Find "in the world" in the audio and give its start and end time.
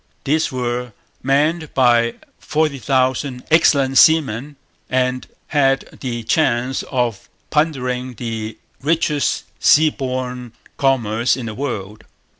11.37-12.03